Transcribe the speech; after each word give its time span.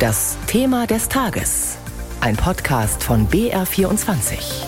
Das 0.00 0.38
Thema 0.46 0.86
des 0.86 1.10
Tages. 1.10 1.76
Ein 2.22 2.34
Podcast 2.34 3.04
von 3.04 3.28
BR24. 3.28 4.64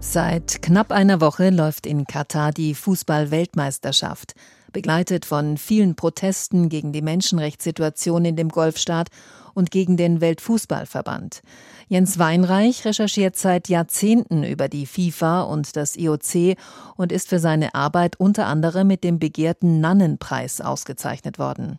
Seit 0.00 0.62
knapp 0.62 0.92
einer 0.92 1.20
Woche 1.20 1.50
läuft 1.50 1.86
in 1.86 2.06
Katar 2.06 2.52
die 2.52 2.74
Fußball-Weltmeisterschaft, 2.74 4.32
begleitet 4.74 5.24
von 5.24 5.56
vielen 5.56 5.94
Protesten 5.94 6.68
gegen 6.68 6.92
die 6.92 7.00
Menschenrechtssituation 7.00 8.26
in 8.26 8.36
dem 8.36 8.50
Golfstaat 8.50 9.08
und 9.54 9.70
gegen 9.70 9.96
den 9.96 10.20
Weltfußballverband. 10.20 11.40
Jens 11.88 12.18
Weinreich 12.18 12.84
recherchiert 12.84 13.36
seit 13.36 13.68
Jahrzehnten 13.68 14.42
über 14.42 14.68
die 14.68 14.84
FIFA 14.84 15.42
und 15.42 15.76
das 15.76 15.96
IOC 15.96 16.58
und 16.96 17.12
ist 17.12 17.28
für 17.28 17.38
seine 17.38 17.74
Arbeit 17.74 18.18
unter 18.18 18.46
anderem 18.46 18.86
mit 18.88 19.04
dem 19.04 19.18
begehrten 19.18 19.80
Nannenpreis 19.80 20.60
ausgezeichnet 20.60 21.38
worden. 21.38 21.78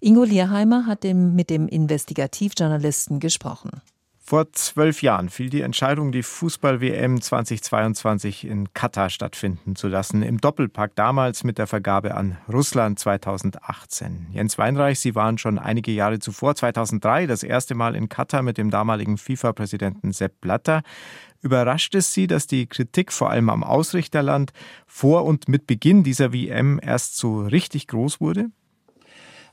Ingo 0.00 0.24
Lierheimer 0.24 0.86
hat 0.86 1.04
mit 1.04 1.50
dem 1.50 1.68
Investigativjournalisten 1.68 3.20
gesprochen. 3.20 3.82
Vor 4.28 4.52
zwölf 4.52 5.00
Jahren 5.00 5.30
fiel 5.30 5.48
die 5.48 5.62
Entscheidung, 5.62 6.12
die 6.12 6.22
Fußball-WM 6.22 7.22
2022 7.22 8.46
in 8.46 8.74
Katar 8.74 9.08
stattfinden 9.08 9.74
zu 9.74 9.88
lassen. 9.88 10.22
Im 10.22 10.36
Doppelpack 10.38 10.94
damals 10.96 11.44
mit 11.44 11.56
der 11.56 11.66
Vergabe 11.66 12.14
an 12.14 12.36
Russland 12.46 12.98
2018. 12.98 14.26
Jens 14.30 14.58
Weinreich, 14.58 15.00
Sie 15.00 15.14
waren 15.14 15.38
schon 15.38 15.58
einige 15.58 15.92
Jahre 15.92 16.18
zuvor, 16.18 16.54
2003, 16.54 17.26
das 17.26 17.42
erste 17.42 17.74
Mal 17.74 17.96
in 17.96 18.10
Katar 18.10 18.42
mit 18.42 18.58
dem 18.58 18.70
damaligen 18.70 19.16
FIFA-Präsidenten 19.16 20.12
Sepp 20.12 20.42
Blatter. 20.42 20.82
Überrascht 21.40 21.94
es 21.94 22.12
Sie, 22.12 22.26
dass 22.26 22.46
die 22.46 22.66
Kritik 22.66 23.14
vor 23.14 23.30
allem 23.30 23.48
am 23.48 23.64
Ausrichterland 23.64 24.52
vor 24.86 25.24
und 25.24 25.48
mit 25.48 25.66
Beginn 25.66 26.04
dieser 26.04 26.34
WM 26.34 26.78
erst 26.82 27.16
so 27.16 27.46
richtig 27.46 27.86
groß 27.86 28.20
wurde? 28.20 28.50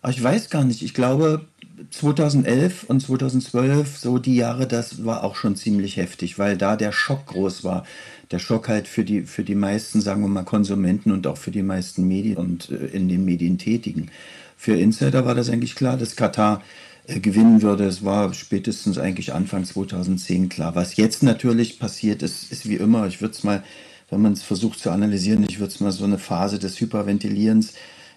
Ich 0.10 0.22
weiß 0.22 0.50
gar 0.50 0.64
nicht. 0.64 0.82
Ich 0.82 0.94
glaube, 0.94 1.48
2011 1.92 2.86
und 2.86 3.02
2012, 3.02 3.98
so 3.98 4.18
die 4.18 4.36
Jahre, 4.36 4.68
das 4.68 5.06
war 5.06 5.24
auch 5.24 5.36
schon 5.36 5.56
ziemlich 5.56 5.98
heftig, 5.98 6.40
weil 6.40 6.58
da 6.58 6.76
der 6.76 6.92
Schock 6.92 7.26
groß 7.28 7.64
war. 7.64 7.86
Der 8.32 8.40
Schock 8.40 8.68
halt 8.68 8.88
für 8.88 9.04
die, 9.04 9.24
für 9.24 9.44
die 9.44 9.56
meisten, 9.56 10.02
sagen 10.02 10.22
wir 10.22 10.28
mal, 10.28 10.44
Konsumenten 10.44 11.12
und 11.12 11.28
auch 11.28 11.38
für 11.38 11.52
die 11.52 11.62
meisten 11.62 12.08
Medien 12.08 12.38
und 12.38 12.70
äh, 12.70 12.88
in 12.88 13.10
den 13.10 13.26
Medien 13.26 13.58
Tätigen. 13.58 14.10
Für 14.58 14.76
Insider 14.76 15.26
war 15.26 15.36
das 15.36 15.50
eigentlich 15.50 15.76
klar, 15.76 15.98
dass 15.98 16.16
Katar 16.16 16.62
äh, 17.08 17.20
gewinnen 17.20 17.62
würde. 17.62 17.86
Es 17.86 18.04
war 18.04 18.34
spätestens 18.34 18.98
eigentlich 18.98 19.34
Anfang 19.34 19.66
2010 19.66 20.50
klar. 20.50 20.76
Was 20.76 20.96
jetzt 20.96 21.24
natürlich 21.24 21.80
passiert 21.80 22.24
ist, 22.24 22.52
ist 22.52 22.68
wie 22.68 22.76
immer, 22.76 23.08
ich 23.08 23.22
würde 23.22 23.34
es 23.34 23.44
mal, 23.44 23.64
wenn 24.10 24.22
man 24.22 24.34
es 24.34 24.44
versucht 24.44 24.80
zu 24.80 24.92
analysieren, 24.92 25.46
ich 25.48 25.60
würde 25.60 25.74
es 25.74 25.80
mal 25.80 25.92
so 25.92 26.06
eine 26.06 26.20
Phase 26.20 26.58
des 26.58 26.80
Hyperventilierens 26.80 27.74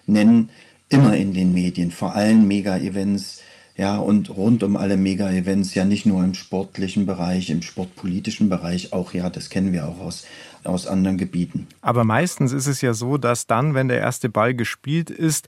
nennen, 0.07 0.49
immer 0.89 1.15
in 1.15 1.33
den 1.33 1.53
Medien, 1.53 1.91
vor 1.91 2.15
allem 2.15 2.47
Mega-Events, 2.47 3.41
ja, 3.77 3.97
und 3.97 4.29
rund 4.29 4.61
um 4.63 4.75
alle 4.75 4.97
Mega-Events, 4.97 5.73
ja 5.73 5.85
nicht 5.85 6.05
nur 6.05 6.23
im 6.23 6.33
sportlichen 6.33 7.05
Bereich, 7.05 7.49
im 7.49 7.61
sportpolitischen 7.61 8.49
Bereich, 8.49 8.91
auch 8.91 9.13
ja, 9.13 9.29
das 9.29 9.49
kennen 9.49 9.71
wir 9.71 9.87
auch 9.87 9.99
aus, 9.99 10.25
aus 10.65 10.85
anderen 10.85 11.17
Gebieten. 11.17 11.67
Aber 11.81 12.03
meistens 12.03 12.51
ist 12.51 12.67
es 12.67 12.81
ja 12.81 12.93
so, 12.93 13.17
dass 13.17 13.47
dann, 13.47 13.75
wenn 13.75 13.87
der 13.87 13.99
erste 13.99 14.27
Ball 14.27 14.53
gespielt 14.53 15.09
ist, 15.09 15.47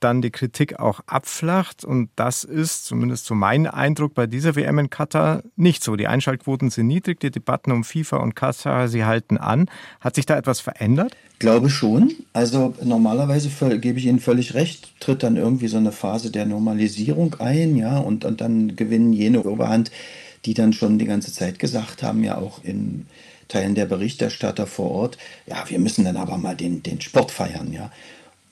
dann 0.00 0.22
die 0.22 0.30
Kritik 0.30 0.78
auch 0.78 1.00
abflacht. 1.06 1.84
Und 1.84 2.10
das 2.16 2.44
ist, 2.44 2.84
zumindest 2.84 3.26
so 3.26 3.34
mein 3.34 3.66
Eindruck, 3.66 4.14
bei 4.14 4.26
dieser 4.26 4.56
WM 4.56 4.78
in 4.78 4.90
Katar 4.90 5.42
nicht 5.56 5.82
so. 5.82 5.96
Die 5.96 6.06
Einschaltquoten 6.06 6.70
sind 6.70 6.86
niedrig, 6.86 7.20
die 7.20 7.30
Debatten 7.30 7.72
um 7.72 7.84
FIFA 7.84 8.18
und 8.18 8.34
Katar, 8.34 8.88
sie 8.88 9.04
halten 9.04 9.38
an. 9.38 9.68
Hat 10.00 10.14
sich 10.14 10.26
da 10.26 10.36
etwas 10.36 10.60
verändert? 10.60 11.16
Glaube 11.38 11.70
schon. 11.70 12.12
Also 12.32 12.74
normalerweise 12.82 13.50
gebe 13.78 13.98
ich 13.98 14.06
Ihnen 14.06 14.20
völlig 14.20 14.54
recht, 14.54 15.00
tritt 15.00 15.22
dann 15.22 15.36
irgendwie 15.36 15.68
so 15.68 15.76
eine 15.76 15.92
Phase 15.92 16.30
der 16.30 16.46
Normalisierung 16.46 17.36
ein, 17.40 17.76
ja, 17.76 17.98
und, 17.98 18.24
und 18.24 18.40
dann 18.40 18.76
gewinnen 18.76 19.12
jene 19.12 19.42
Oberhand, 19.42 19.90
die 20.44 20.54
dann 20.54 20.72
schon 20.72 20.98
die 20.98 21.04
ganze 21.04 21.32
Zeit 21.32 21.58
gesagt 21.58 22.02
haben, 22.02 22.24
ja 22.24 22.38
auch 22.38 22.64
in 22.64 23.06
Teilen 23.48 23.74
der 23.74 23.86
Berichterstatter 23.86 24.66
vor 24.66 24.90
Ort, 24.90 25.18
ja, 25.46 25.62
wir 25.68 25.78
müssen 25.78 26.04
dann 26.04 26.16
aber 26.16 26.38
mal 26.38 26.56
den, 26.56 26.82
den 26.82 27.00
Sport 27.00 27.30
feiern, 27.30 27.72
ja 27.72 27.90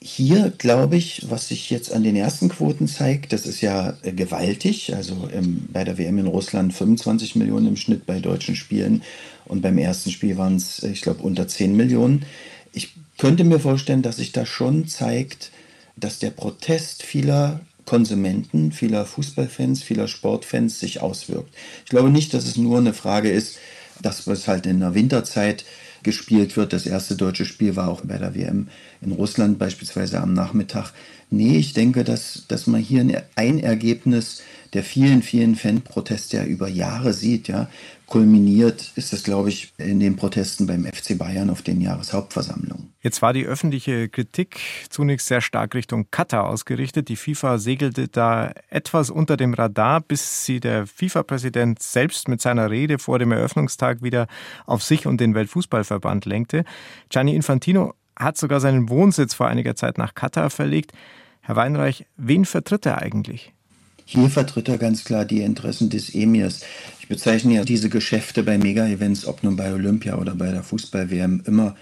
hier 0.01 0.53
glaube 0.57 0.97
ich, 0.97 1.29
was 1.29 1.47
sich 1.47 1.69
jetzt 1.69 1.91
an 1.91 2.03
den 2.03 2.15
ersten 2.15 2.49
Quoten 2.49 2.87
zeigt, 2.87 3.33
das 3.33 3.45
ist 3.45 3.61
ja 3.61 3.97
äh, 4.03 4.11
gewaltig. 4.11 4.93
Also 4.95 5.29
ähm, 5.33 5.67
bei 5.71 5.83
der 5.83 5.97
WM 5.97 6.19
in 6.19 6.27
Russland 6.27 6.73
25 6.73 7.35
Millionen 7.35 7.67
im 7.67 7.75
Schnitt 7.75 8.05
bei 8.05 8.19
deutschen 8.19 8.55
Spielen 8.55 9.01
und 9.45 9.61
beim 9.61 9.77
ersten 9.77 10.11
Spiel 10.11 10.37
waren 10.37 10.57
es, 10.57 10.83
äh, 10.83 10.89
ich 10.89 11.01
glaube, 11.01 11.23
unter 11.23 11.47
10 11.47 11.75
Millionen. 11.75 12.25
Ich 12.71 12.93
könnte 13.17 13.43
mir 13.43 13.59
vorstellen, 13.59 14.01
dass 14.01 14.17
sich 14.17 14.31
da 14.31 14.45
schon 14.45 14.87
zeigt, 14.87 15.51
dass 15.95 16.19
der 16.19 16.31
Protest 16.31 17.03
vieler 17.03 17.61
Konsumenten, 17.85 18.71
vieler 18.71 19.05
Fußballfans, 19.05 19.83
vieler 19.83 20.07
Sportfans 20.07 20.79
sich 20.79 21.01
auswirkt. 21.01 21.53
Ich 21.83 21.89
glaube 21.89 22.09
nicht, 22.09 22.33
dass 22.33 22.45
es 22.45 22.57
nur 22.57 22.79
eine 22.79 22.93
Frage 22.93 23.29
ist, 23.29 23.57
dass 24.01 24.27
es 24.27 24.47
halt 24.47 24.65
in 24.65 24.79
der 24.79 24.95
Winterzeit 24.95 25.65
gespielt 26.05 26.55
wird. 26.55 26.71
Das 26.71 26.85
erste 26.85 27.17
deutsche 27.17 27.43
Spiel 27.43 27.75
war 27.75 27.89
auch 27.89 28.01
bei 28.01 28.17
der 28.17 28.33
WM 28.33 28.69
in 29.01 29.11
Russland 29.11 29.59
beispielsweise 29.59 30.21
am 30.21 30.33
Nachmittag. 30.33 30.93
Nee, 31.29 31.57
ich 31.57 31.73
denke, 31.73 32.03
dass, 32.03 32.45
dass 32.47 32.67
man 32.67 32.81
hier 32.81 33.23
ein 33.35 33.59
Ergebnis 33.59 34.41
der 34.73 34.83
vielen, 34.83 35.21
vielen 35.21 35.55
Fanproteste 35.55 36.37
ja 36.37 36.43
über 36.43 36.67
Jahre 36.67 37.13
sieht, 37.13 37.47
ja, 37.47 37.69
kulminiert 38.07 38.91
ist 38.95 39.13
das, 39.13 39.23
glaube 39.23 39.49
ich, 39.49 39.73
in 39.77 39.99
den 39.99 40.15
Protesten 40.15 40.67
beim 40.67 40.85
FC 40.85 41.17
Bayern 41.17 41.49
auf 41.49 41.61
den 41.61 41.81
Jahreshauptversammlungen. 41.81 42.93
Jetzt 43.01 43.21
war 43.21 43.33
die 43.33 43.45
öffentliche 43.45 44.09
Kritik 44.09 44.59
zunächst 44.89 45.27
sehr 45.27 45.41
stark 45.41 45.75
Richtung 45.75 46.07
Katar 46.11 46.47
ausgerichtet. 46.47 47.07
Die 47.07 47.15
FIFA 47.15 47.57
segelte 47.57 48.07
da 48.07 48.51
etwas 48.69 49.09
unter 49.09 49.37
dem 49.37 49.53
Radar, 49.53 50.01
bis 50.01 50.45
sie 50.45 50.59
der 50.59 50.85
FIFA-Präsident 50.87 51.81
selbst 51.81 52.27
mit 52.27 52.41
seiner 52.41 52.69
Rede 52.69 52.99
vor 52.99 53.17
dem 53.17 53.31
Eröffnungstag 53.31 54.03
wieder 54.03 54.27
auf 54.65 54.83
sich 54.83 55.07
und 55.07 55.21
den 55.21 55.35
Weltfußballverband 55.35 56.25
lenkte. 56.25 56.65
Gianni 57.09 57.35
Infantino 57.35 57.93
hat 58.17 58.37
sogar 58.37 58.59
seinen 58.59 58.89
Wohnsitz 58.89 59.33
vor 59.33 59.47
einiger 59.47 59.75
Zeit 59.75 59.97
nach 59.97 60.15
Katar 60.15 60.49
verlegt. 60.49 60.91
Herr 61.41 61.55
Weinreich, 61.55 62.05
wen 62.17 62.45
vertritt 62.45 62.85
er 62.85 63.01
eigentlich? 63.01 63.53
Hier 64.05 64.29
vertritt 64.29 64.69
er 64.69 64.77
ganz 64.77 65.03
klar 65.03 65.25
die 65.25 65.41
Interessen 65.41 65.89
des 65.89 66.13
Emirs. 66.13 66.61
Ich 66.99 67.07
bezeichne 67.07 67.55
ja 67.55 67.63
diese 67.63 67.89
Geschäfte 67.89 68.43
bei 68.43 68.57
Mega-Events, 68.57 69.25
ob 69.25 69.43
nun 69.43 69.55
bei 69.55 69.73
Olympia 69.73 70.17
oder 70.17 70.35
bei 70.35 70.51
der 70.51 70.63
Fußball-WM, 70.63 71.41
immer 71.45 71.75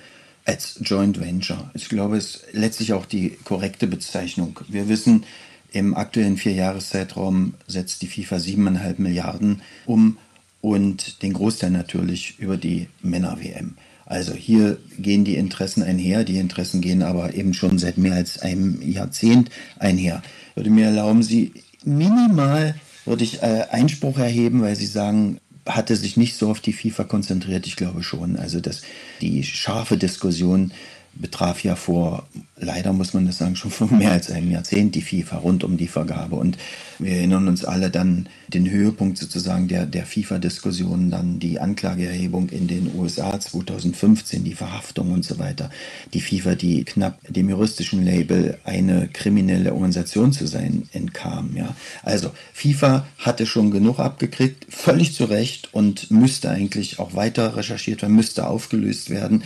als 0.45 0.79
Joint 0.81 1.19
Venture. 1.19 1.69
Ich 1.73 1.89
glaube, 1.89 2.17
es 2.17 2.35
ist 2.35 2.45
letztlich 2.53 2.93
auch 2.93 3.05
die 3.05 3.37
korrekte 3.43 3.87
Bezeichnung. 3.87 4.59
Wir 4.69 4.87
wissen, 4.87 5.25
im 5.71 5.95
aktuellen 5.95 6.37
Vierjahreszeitraum 6.37 7.55
setzt 7.67 8.01
die 8.01 8.07
FIFA 8.07 8.39
siebeneinhalb 8.39 8.99
Milliarden 8.99 9.61
um 9.85 10.17
und 10.61 11.21
den 11.23 11.33
Großteil 11.33 11.71
natürlich 11.71 12.39
über 12.39 12.57
die 12.57 12.87
Männer-WM. 13.01 13.75
Also 14.05 14.33
hier 14.33 14.77
gehen 14.97 15.23
die 15.23 15.35
Interessen 15.35 15.83
einher, 15.83 16.23
die 16.23 16.37
Interessen 16.37 16.81
gehen 16.81 17.03
aber 17.03 17.33
eben 17.33 17.53
schon 17.53 17.79
seit 17.79 17.97
mehr 17.97 18.13
als 18.13 18.39
einem 18.39 18.81
Jahrzehnt 18.81 19.49
einher. 19.79 20.21
Würde 20.55 20.69
mir 20.69 20.85
erlauben, 20.87 21.23
Sie 21.23 21.53
minimal 21.83 22.75
würde 23.05 23.23
ich 23.23 23.41
äh, 23.41 23.65
Einspruch 23.71 24.17
erheben, 24.17 24.61
weil 24.61 24.75
Sie 24.75 24.85
sagen, 24.85 25.39
hatte 25.65 25.95
sich 25.95 26.17
nicht 26.17 26.35
so 26.35 26.49
auf 26.49 26.59
die 26.59 26.73
FIFA 26.73 27.05
konzentriert. 27.05 27.65
Ich 27.67 27.75
glaube 27.75 28.03
schon. 28.03 28.35
Also 28.35 28.59
dass 28.59 28.81
die 29.21 29.43
scharfe 29.43 29.97
Diskussion 29.97 30.71
betraf 31.15 31.63
ja 31.63 31.75
vor, 31.75 32.27
leider 32.57 32.91
muss 32.91 33.13
man 33.13 33.27
das 33.27 33.37
sagen, 33.37 33.55
schon 33.55 33.71
vor 33.71 33.91
mehr 33.91 34.11
als 34.11 34.31
einem 34.31 34.49
Jahrzehnt 34.49 34.95
die 34.95 35.01
FIFA 35.01 35.37
rund 35.37 35.63
um 35.63 35.77
die 35.77 35.87
Vergabe. 35.87 36.35
Und 36.35 36.57
wir 36.97 37.17
erinnern 37.17 37.47
uns 37.47 37.63
alle 37.65 37.89
dann 37.91 38.27
den 38.47 38.69
Höhepunkt 38.69 39.17
sozusagen 39.17 39.67
der, 39.67 39.85
der 39.85 40.05
FIFA-Diskussion, 40.05 41.11
dann 41.11 41.39
die 41.39 41.59
Anklageerhebung 41.59 42.49
in 42.49 42.67
den 42.67 42.91
USA 42.95 43.39
2015, 43.39 44.43
die 44.43 44.55
Verhaftung 44.55 45.11
und 45.11 45.23
so 45.23 45.37
weiter. 45.37 45.69
Die 46.13 46.21
FIFA, 46.21 46.55
die 46.55 46.83
knapp 46.83 47.19
dem 47.27 47.49
juristischen 47.49 48.03
Label 48.03 48.57
eine 48.63 49.07
kriminelle 49.07 49.73
Organisation 49.73 50.33
zu 50.33 50.47
sein 50.47 50.87
entkam. 50.93 51.55
Ja. 51.55 51.75
Also 52.01 52.31
FIFA 52.53 53.05
hatte 53.19 53.45
schon 53.45 53.69
genug 53.71 53.99
abgekriegt, 53.99 54.65
völlig 54.69 55.13
zu 55.13 55.25
Recht 55.25 55.73
und 55.73 56.09
müsste 56.09 56.49
eigentlich 56.49 56.99
auch 56.99 57.13
weiter 57.13 57.55
recherchiert 57.55 58.01
werden, 58.01 58.15
müsste 58.15 58.47
aufgelöst 58.47 59.09
werden. 59.09 59.43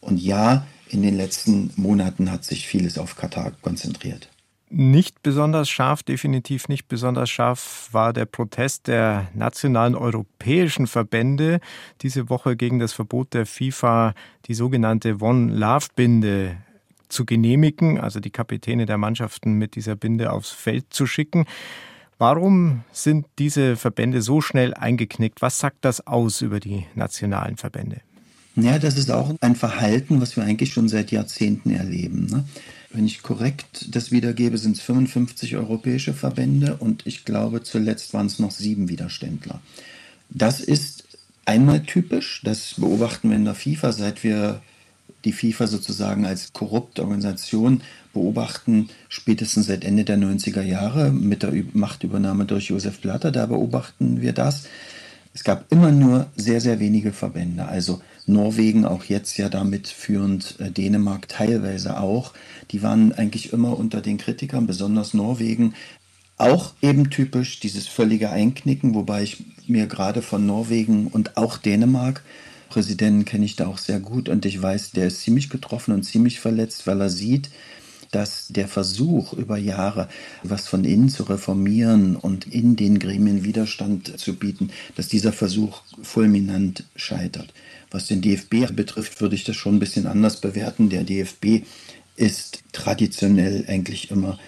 Und 0.00 0.20
ja, 0.20 0.66
in 0.90 1.02
den 1.02 1.16
letzten 1.16 1.70
Monaten 1.76 2.30
hat 2.30 2.44
sich 2.44 2.66
vieles 2.66 2.98
auf 2.98 3.16
Katar 3.16 3.52
konzentriert. 3.62 4.28
Nicht 4.70 5.22
besonders 5.22 5.70
scharf, 5.70 6.02
definitiv 6.02 6.68
nicht 6.68 6.88
besonders 6.88 7.30
scharf 7.30 7.88
war 7.92 8.12
der 8.12 8.26
Protest 8.26 8.86
der 8.86 9.28
nationalen 9.32 9.94
europäischen 9.94 10.86
Verbände 10.86 11.60
diese 12.02 12.28
Woche 12.28 12.54
gegen 12.54 12.78
das 12.78 12.92
Verbot 12.92 13.32
der 13.32 13.46
FIFA, 13.46 14.12
die 14.46 14.52
sogenannte 14.52 15.22
One 15.22 15.54
Love 15.54 15.86
Binde 15.96 16.58
zu 17.08 17.24
genehmigen, 17.24 17.98
also 17.98 18.20
die 18.20 18.30
Kapitäne 18.30 18.84
der 18.84 18.98
Mannschaften 18.98 19.54
mit 19.54 19.74
dieser 19.74 19.96
Binde 19.96 20.30
aufs 20.32 20.50
Feld 20.50 20.92
zu 20.92 21.06
schicken. 21.06 21.46
Warum 22.18 22.82
sind 22.92 23.26
diese 23.38 23.76
Verbände 23.76 24.20
so 24.20 24.42
schnell 24.42 24.74
eingeknickt? 24.74 25.40
Was 25.40 25.60
sagt 25.60 25.78
das 25.82 26.06
aus 26.06 26.42
über 26.42 26.60
die 26.60 26.84
nationalen 26.94 27.56
Verbände? 27.56 28.02
Ja, 28.60 28.78
das 28.80 28.98
ist 28.98 29.10
auch 29.10 29.32
ein 29.40 29.54
Verhalten, 29.54 30.20
was 30.20 30.36
wir 30.36 30.42
eigentlich 30.42 30.72
schon 30.72 30.88
seit 30.88 31.12
Jahrzehnten 31.12 31.70
erleben. 31.70 32.26
Ne? 32.26 32.44
Wenn 32.90 33.06
ich 33.06 33.22
korrekt 33.22 33.94
das 33.94 34.10
wiedergebe, 34.10 34.58
sind 34.58 34.76
es 34.76 34.82
55 34.82 35.56
europäische 35.56 36.12
Verbände 36.12 36.76
und 36.76 37.06
ich 37.06 37.24
glaube, 37.24 37.62
zuletzt 37.62 38.14
waren 38.14 38.26
es 38.26 38.40
noch 38.40 38.50
sieben 38.50 38.88
Widerständler. 38.88 39.60
Das 40.30 40.60
ist 40.60 41.04
einmal 41.44 41.84
typisch, 41.84 42.40
das 42.42 42.74
beobachten 42.78 43.30
wir 43.30 43.36
in 43.36 43.44
der 43.44 43.54
FIFA, 43.54 43.92
seit 43.92 44.24
wir 44.24 44.60
die 45.24 45.32
FIFA 45.32 45.68
sozusagen 45.68 46.26
als 46.26 46.52
korrupte 46.52 47.02
Organisation 47.02 47.82
beobachten, 48.12 48.88
spätestens 49.08 49.66
seit 49.66 49.84
Ende 49.84 50.04
der 50.04 50.18
90er 50.18 50.62
Jahre 50.62 51.12
mit 51.12 51.42
der 51.44 51.52
Machtübernahme 51.74 52.44
durch 52.44 52.70
Josef 52.70 53.00
Blatter, 53.00 53.30
da 53.30 53.46
beobachten 53.46 54.20
wir 54.20 54.32
das. 54.32 54.64
Es 55.34 55.44
gab 55.44 55.70
immer 55.72 55.92
nur 55.92 56.26
sehr, 56.36 56.60
sehr 56.60 56.80
wenige 56.80 57.12
Verbände. 57.12 57.66
Also 57.66 58.00
Norwegen 58.26 58.84
auch 58.84 59.04
jetzt 59.04 59.36
ja 59.36 59.48
damit 59.48 59.88
führend, 59.88 60.58
äh, 60.58 60.70
Dänemark 60.70 61.28
teilweise 61.28 62.00
auch. 62.00 62.34
Die 62.70 62.82
waren 62.82 63.12
eigentlich 63.12 63.52
immer 63.52 63.78
unter 63.78 64.00
den 64.00 64.18
Kritikern, 64.18 64.66
besonders 64.66 65.14
Norwegen. 65.14 65.74
Auch 66.36 66.74
eben 66.82 67.10
typisch 67.10 67.60
dieses 67.60 67.88
völlige 67.88 68.30
Einknicken, 68.30 68.94
wobei 68.94 69.22
ich 69.22 69.44
mir 69.66 69.86
gerade 69.86 70.22
von 70.22 70.46
Norwegen 70.46 71.08
und 71.08 71.36
auch 71.36 71.58
Dänemark 71.58 72.22
Präsidenten 72.68 73.24
kenne 73.24 73.44
ich 73.44 73.56
da 73.56 73.66
auch 73.66 73.78
sehr 73.78 74.00
gut 74.00 74.28
und 74.28 74.44
ich 74.44 74.60
weiß, 74.60 74.92
der 74.92 75.06
ist 75.06 75.22
ziemlich 75.22 75.48
getroffen 75.48 75.92
und 75.94 76.02
ziemlich 76.02 76.38
verletzt, 76.38 76.86
weil 76.86 77.00
er 77.00 77.10
sieht, 77.10 77.50
dass 78.10 78.48
der 78.48 78.68
Versuch 78.68 79.32
über 79.32 79.58
Jahre, 79.58 80.08
was 80.42 80.68
von 80.68 80.84
innen 80.84 81.08
zu 81.08 81.24
reformieren 81.24 82.16
und 82.16 82.46
in 82.46 82.76
den 82.76 82.98
Gremien 82.98 83.44
Widerstand 83.44 84.18
zu 84.18 84.36
bieten, 84.36 84.70
dass 84.96 85.08
dieser 85.08 85.32
Versuch 85.32 85.82
fulminant 86.02 86.84
scheitert. 86.96 87.52
Was 87.90 88.06
den 88.06 88.20
DFB 88.20 88.74
betrifft, 88.74 89.20
würde 89.20 89.34
ich 89.34 89.44
das 89.44 89.56
schon 89.56 89.76
ein 89.76 89.80
bisschen 89.80 90.06
anders 90.06 90.40
bewerten. 90.40 90.90
Der 90.90 91.04
DFB 91.04 91.64
ist 92.16 92.62
traditionell 92.72 93.64
eigentlich 93.68 94.10
immer 94.10 94.38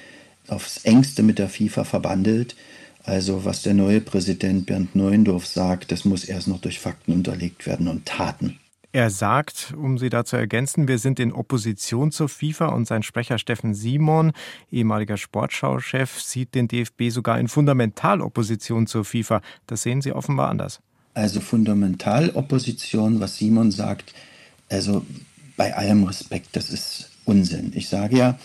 aufs 0.48 0.78
engste 0.84 1.22
mit 1.22 1.38
der 1.38 1.48
FIFA 1.48 1.84
verbandelt. 1.84 2.56
Also 3.04 3.44
was 3.44 3.62
der 3.62 3.74
neue 3.74 4.00
Präsident 4.00 4.66
Bernd 4.66 4.94
Neuendorf 4.94 5.46
sagt, 5.46 5.90
das 5.90 6.04
muss 6.04 6.24
erst 6.24 6.48
noch 6.48 6.60
durch 6.60 6.78
Fakten 6.78 7.12
unterlegt 7.12 7.66
werden 7.66 7.88
und 7.88 8.04
Taten. 8.06 8.59
Er 8.92 9.10
sagt, 9.10 9.72
um 9.76 9.98
Sie 9.98 10.08
da 10.08 10.24
zu 10.24 10.36
ergänzen, 10.36 10.88
wir 10.88 10.98
sind 10.98 11.20
in 11.20 11.32
Opposition 11.32 12.10
zur 12.10 12.28
FIFA 12.28 12.66
und 12.68 12.88
sein 12.88 13.04
Sprecher 13.04 13.38
Steffen 13.38 13.72
Simon, 13.72 14.32
ehemaliger 14.72 15.16
Sportschau-Chef, 15.16 16.20
sieht 16.20 16.56
den 16.56 16.66
DFB 16.66 17.10
sogar 17.10 17.38
in 17.38 17.46
Fundamentalopposition 17.46 18.88
zur 18.88 19.04
FIFA. 19.04 19.42
Das 19.68 19.82
sehen 19.82 20.02
Sie 20.02 20.10
offenbar 20.10 20.48
anders. 20.48 20.80
Also 21.14 21.40
Fundamentalopposition, 21.40 23.20
was 23.20 23.36
Simon 23.36 23.70
sagt, 23.70 24.12
also 24.68 25.06
bei 25.56 25.76
allem 25.76 26.02
Respekt, 26.02 26.48
das 26.56 26.70
ist 26.70 27.10
Unsinn. 27.24 27.72
Ich 27.76 27.88
sage 27.88 28.16
ja, 28.16 28.38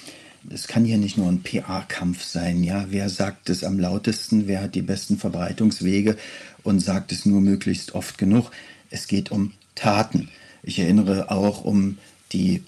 es 0.52 0.68
kann 0.68 0.86
hier 0.86 1.00
nicht 1.00 1.18
nur 1.18 1.28
ein 1.28 1.42
PA-Kampf 1.42 2.24
sein. 2.24 2.64
Ja, 2.64 2.86
wer 2.90 3.10
sagt 3.10 3.50
es 3.50 3.64
am 3.64 3.80
lautesten? 3.80 4.48
Wer 4.48 4.62
hat 4.62 4.76
die 4.76 4.84
besten 4.84 5.18
Verbreitungswege 5.18 6.18
und 6.62 6.82
sagt 6.82 7.12
es 7.12 7.26
nur 7.26 7.42
möglichst 7.42 7.96
oft 7.96 8.20
genug? 8.20 8.52
Es 8.96 9.08
geht 9.08 9.32
um 9.32 9.52
Taten. 9.76 10.30
Ich 10.64 10.80
erinnere 10.80 11.30
auch 11.30 11.64
um 11.64 11.98
die 12.32 12.64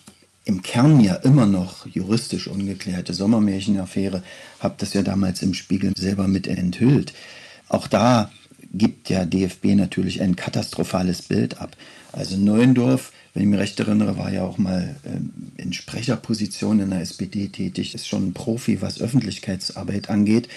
im 0.46 0.62
Kern 0.62 1.00
ja 1.00 1.16
immer 1.16 1.46
noch 1.46 1.88
juristisch 1.88 2.48
ungeklärte 2.48 3.14
Sommermärchenaffäre. 3.14 4.24
Habe 4.60 4.76
das 4.78 4.94
ja 4.94 5.02
damals 5.02 5.42
im 5.42 5.54
Spiegel 5.54 5.94
selber 5.98 6.28
mit 6.28 6.48
enthüllt. 6.48 7.14
Auch 7.68 7.88
da 7.88 8.32
gibt 8.74 9.10
der 9.10 9.26
DFB 9.26 9.76
natürlich 9.76 10.22
ein 10.22 10.36
katastrophales 10.36 11.22
Bild 11.24 11.60
ab. 11.62 11.76
Also 12.12 12.38
Neuendorf 12.38 13.12
wenn 13.38 13.44
ich 13.44 13.50
mich 13.50 13.60
recht 13.60 13.80
erinnere, 13.80 14.18
war 14.18 14.32
ja 14.32 14.42
auch 14.42 14.58
mal 14.58 14.96
ähm, 15.06 15.32
in 15.58 15.72
Sprecherposition 15.72 16.80
in 16.80 16.90
der 16.90 17.02
SPD 17.02 17.50
tätig, 17.50 17.94
ist 17.94 18.08
schon 18.08 18.30
ein 18.30 18.34
Profi, 18.34 18.82
was 18.82 19.00
Öffentlichkeitsarbeit 19.00 20.10
angeht. 20.10 20.50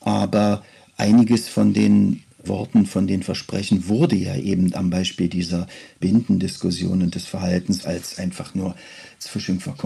Aber 0.00 0.64
einiges 0.96 1.46
von 1.46 1.74
den 1.74 2.22
Worten, 2.48 2.86
von 2.86 3.06
den 3.06 3.22
Versprechen 3.22 3.88
wurde 3.88 4.16
ja 4.16 4.36
eben 4.36 4.74
am 4.74 4.90
Beispiel 4.90 5.28
dieser 5.28 5.66
Bindendiskussion 6.00 7.02
und 7.02 7.14
des 7.14 7.26
Verhaltens 7.26 7.84
als 7.84 8.18
einfach 8.18 8.54
nur 8.54 8.74
als 9.16 9.28
Fishing 9.28 9.60
for 9.60 9.76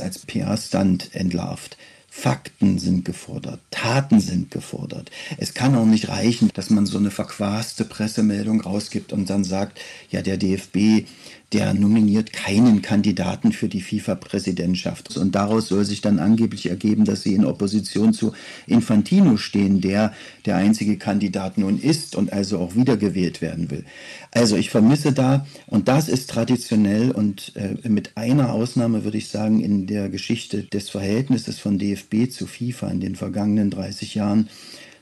als 0.00 0.18
PR-Stand 0.26 1.14
entlarvt. 1.14 1.76
Fakten 2.18 2.80
sind 2.80 3.04
gefordert, 3.04 3.60
Taten 3.70 4.18
sind 4.18 4.50
gefordert. 4.50 5.08
Es 5.36 5.54
kann 5.54 5.76
auch 5.76 5.86
nicht 5.86 6.08
reichen, 6.08 6.50
dass 6.52 6.68
man 6.68 6.84
so 6.84 6.98
eine 6.98 7.12
verquaste 7.12 7.84
Pressemeldung 7.84 8.60
rausgibt 8.60 9.12
und 9.12 9.30
dann 9.30 9.44
sagt, 9.44 9.78
ja, 10.10 10.20
der 10.20 10.36
DFB 10.36 11.06
der 11.52 11.72
nominiert 11.72 12.32
keinen 12.32 12.82
Kandidaten 12.82 13.52
für 13.52 13.68
die 13.68 13.80
FIFA-Präsidentschaft. 13.80 15.16
Und 15.16 15.34
daraus 15.34 15.68
soll 15.68 15.84
sich 15.84 16.02
dann 16.02 16.18
angeblich 16.18 16.68
ergeben, 16.68 17.06
dass 17.06 17.22
sie 17.22 17.34
in 17.34 17.46
Opposition 17.46 18.12
zu 18.12 18.32
Infantino 18.66 19.38
stehen, 19.38 19.80
der 19.80 20.12
der 20.44 20.56
einzige 20.56 20.98
Kandidat 20.98 21.56
nun 21.56 21.80
ist 21.80 22.16
und 22.16 22.32
also 22.32 22.58
auch 22.58 22.74
wiedergewählt 22.74 23.40
werden 23.40 23.70
will. 23.70 23.84
Also 24.30 24.56
ich 24.56 24.68
vermisse 24.68 25.12
da, 25.12 25.46
und 25.66 25.88
das 25.88 26.08
ist 26.08 26.28
traditionell 26.28 27.10
und 27.10 27.52
äh, 27.56 27.88
mit 27.88 28.16
einer 28.16 28.52
Ausnahme 28.52 29.04
würde 29.04 29.16
ich 29.16 29.28
sagen, 29.28 29.60
in 29.60 29.86
der 29.86 30.10
Geschichte 30.10 30.64
des 30.64 30.90
Verhältnisses 30.90 31.58
von 31.58 31.78
DFB 32.12 32.30
zu 32.30 32.46
FIFA 32.46 32.88
in 32.88 33.00
den 33.00 33.16
vergangenen 33.16 33.70
30 33.70 34.14
Jahren, 34.14 34.48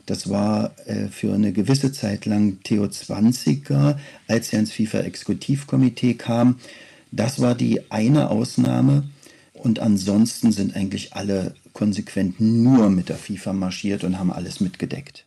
das 0.06 0.31
war 0.31 0.73
äh, 0.87 1.08
für 1.08 1.35
eine 1.35 1.53
gewisse 1.53 1.93
Zeit 1.93 2.26
lang 2.26 2.61
Theo 2.62 2.88
Zwanziger, 2.88 3.99
als 4.29 4.53
er 4.53 4.61
ins 4.61 4.73
FIFA-Exekutivkomitee 4.73 6.14
kam. 6.14 6.61
Das 7.11 7.41
war 7.41 7.55
die 7.55 7.91
eine 7.91 8.31
Ausnahme. 8.31 9.05
Und 9.53 9.81
ansonsten 9.81 10.53
sind 10.53 10.76
eigentlich 10.76 11.14
alle 11.14 11.55
konsequent 11.73 12.41
nur 12.41 12.88
mit 12.88 13.08
der 13.08 13.17
FIFA 13.17 13.53
marschiert 13.53 14.05
und 14.05 14.19
haben 14.19 14.32
alles 14.32 14.61
mitgedeckt. 14.61 15.26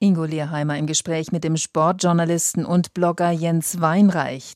Ingo 0.00 0.24
Lehrheimer 0.24 0.76
im 0.76 0.86
Gespräch 0.86 1.32
mit 1.32 1.42
dem 1.42 1.56
Sportjournalisten 1.56 2.64
und 2.64 2.92
Blogger 2.92 3.30
Jens 3.30 3.80
Weinreich. 3.80 4.52